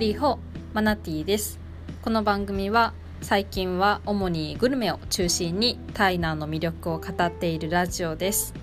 [0.00, 0.38] 你好
[0.72, 1.60] マナティです。
[2.00, 8.54] この番組は最近は主にグルメを中心に台南の魅力を語っているラジオです。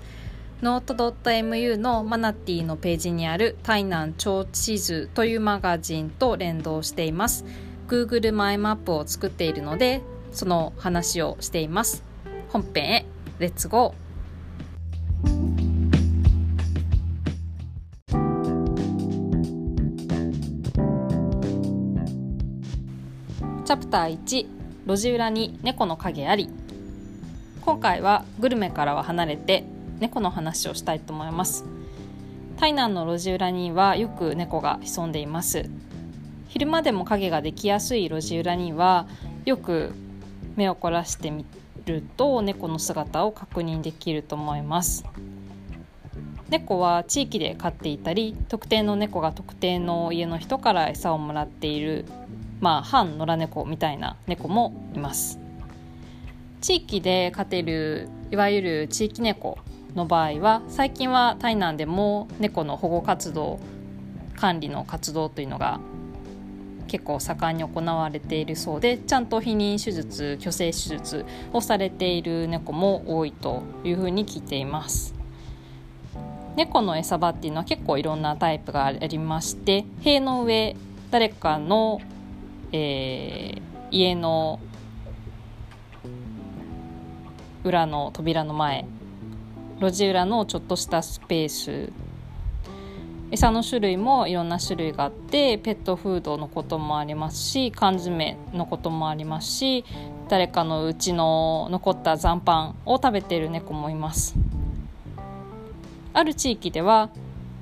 [0.62, 7.44] note.mu のマナティのページにある台南超地図というマガジンと連動しています。
[7.86, 10.02] Google マイマップを作っているので
[10.32, 12.02] その話をしています。
[12.48, 13.06] 本編へ
[13.38, 14.07] let's go。
[23.68, 24.46] チャプター1
[24.86, 26.48] 路地裏に猫の影あり。
[27.60, 29.62] 今回はグルメからは離れて
[30.00, 31.66] 猫の話をしたいと思います。
[32.58, 35.68] 台南の路地裏にはよく猫が潜んでいます。
[36.48, 39.06] 昼間でも影ができやすい路地裏には
[39.44, 39.92] よく
[40.56, 41.44] 目を凝らしてみ
[41.84, 45.04] ると猫の姿を確認できると思います。
[46.48, 52.06] 猫は地域で飼っていたり特定の猫が特定の家の人から餌をもらっている
[52.60, 55.38] まあ反野良猫みたいな猫もいます。
[56.60, 59.58] 地域で飼てるいわゆる地域猫
[59.94, 63.60] の場合は最近は台南でも猫の保護活動
[64.36, 65.80] 管理の活動というのが
[66.88, 75.14] 結構盛んに行われているそうでちゃんと避妊手術去勢手術をされている猫も多いというふうに聞いています。
[76.56, 80.74] 猫の餌場っていうのは結構いろんなタイプがありまして塀の上
[81.12, 82.00] 誰かの
[82.72, 84.60] えー、家の
[87.64, 88.86] 裏の扉の前
[89.80, 91.92] 路地裏のちょっとしたスペース。
[93.30, 99.84] 餌の種類もいろんな種類があってペットフードのこともありますし缶詰のこともありますし
[100.30, 104.34] 誰かのうちの残った残飯を食べている猫もいます。
[106.14, 107.10] ある地域では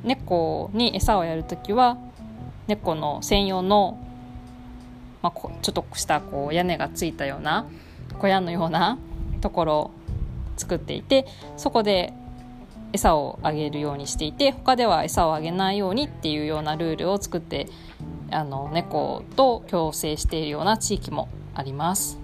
[0.04, 1.98] 猫に餌をやるときは
[2.68, 3.98] 猫の専用の
[5.22, 7.66] まあ、ちょっとしたこう屋根がついたような
[8.19, 8.99] 小屋のような
[9.41, 9.91] ところを
[10.56, 12.12] 作っていてそこで
[12.93, 17.66] 餌をあげるようにしていて他では餌をあげないようにっていうようなルールを作って
[18.31, 22.19] あの猫と共生しているような地域もあります。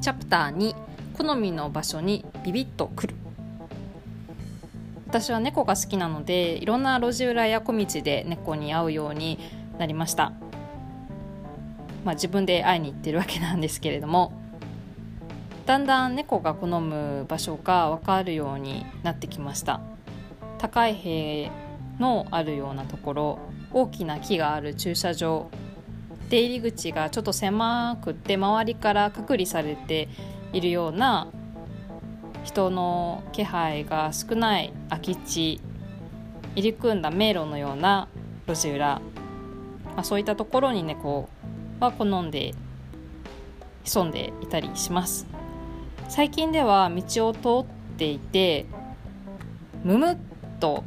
[0.00, 0.83] チャプター2
[1.16, 3.14] 好みの場所にビビッとくる。
[5.06, 9.38] 私は猫が好きなのでいろんな路地裏や小道で猫に会うように
[9.78, 10.32] なりました。
[12.04, 14.32] まあ自分で会いに行ってるわけなんですけれども。
[15.66, 19.80] だんだん猫が好む場所が分かるようになってきました。
[20.58, 21.50] 高い塀
[21.98, 23.38] のあるようなところ
[23.72, 25.46] 大きな木がある駐車場。
[26.28, 30.08] 出入り口がちょっと狭くって周りから隔離されて
[30.54, 31.28] いるような
[32.44, 35.60] 人の気配が少ない空き地
[36.54, 38.06] 入り組んだ迷路のような
[38.46, 39.00] 路地裏、
[39.84, 41.28] まあ、そういったところに猫
[41.80, 42.54] は好んで
[43.82, 45.26] 潜んでいたりします。
[46.08, 48.66] 最近では道を通っていて
[49.82, 50.16] むむっ
[50.60, 50.84] と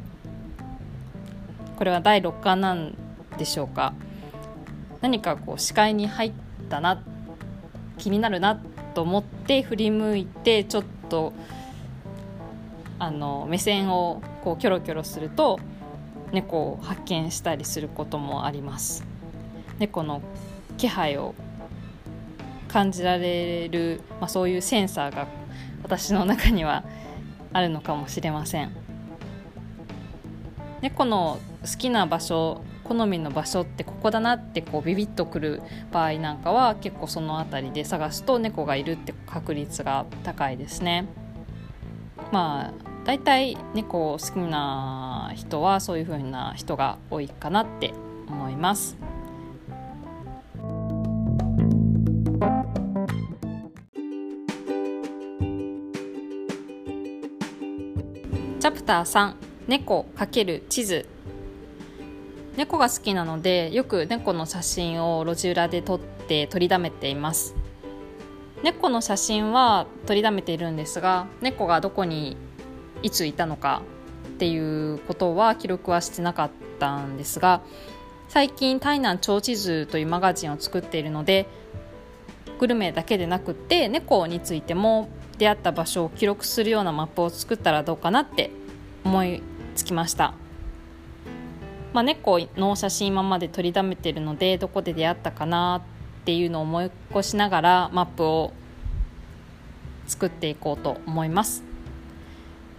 [1.76, 2.96] これは第6巻なん
[3.36, 3.92] でしょうか。
[5.02, 6.32] 何かこう視界に入っ
[6.70, 7.02] たな
[7.98, 8.60] 気になるな
[8.98, 11.32] と思って振り向いてちょっと
[12.98, 15.60] あの目線をこうキョロキョロすると
[16.32, 19.06] 猫を発見したりすることもあります。
[19.78, 20.20] 猫の
[20.78, 21.36] 気配を
[22.66, 25.28] 感じられる、まあ、そういうセンサーが
[25.84, 26.82] 私の中には
[27.52, 28.72] あるのかもしれません。
[30.80, 35.62] 猫の好きな場所好みの場所ってここだなってこうビビッとくる
[35.92, 41.06] 場合なんかは結構その辺りで探すと猫がいるって確率が高いですね。
[42.32, 42.72] まあ
[43.04, 47.92] 大体猫好きな人はそういう風な人が多いかなって
[48.26, 48.96] 思います。
[58.60, 59.34] チャプター3
[59.68, 61.06] 猫×地図
[62.58, 67.54] 猫が好きなのでよく猫の写真を路地裏で撮って撮りだめています
[68.64, 72.36] 猫の写真は撮りだめているんですが猫がどこに
[73.04, 73.82] いついたのか
[74.26, 76.50] っていうことは記録はしてなかっ
[76.80, 77.62] たんですが
[78.28, 81.46] 最近「台南超地図」というマガジンを作っているので
[82.58, 85.08] グルメだけでなくって猫についても
[85.38, 88.50] 出会った場所を記録するようなマップを作ったらどうかなって
[89.04, 89.44] 思い
[89.76, 90.34] つきました。
[91.92, 95.82] まあ、猫の写真今まで撮りだめてるのでどこで出会ったかな
[96.22, 98.52] っていうのを思い起こしながらマップを
[100.06, 101.64] 作っていこうと思います。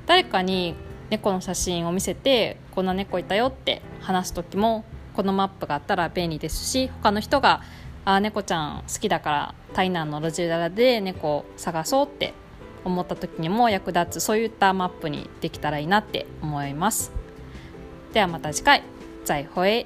[0.05, 0.75] 誰かに
[1.09, 4.83] 猫の写真を見せてこんな猫いたよって話す時も
[5.13, 7.61] このマップがあったら便利ですし他の人が
[8.05, 12.33] あ猫ちゃん好きだから台南の路地裏で猫を探そうって
[12.85, 17.11] 思った時にも役立つそういったマップにできたらいいなって思います。
[18.13, 18.98] ではまた次回。
[19.29, 19.85] 再会。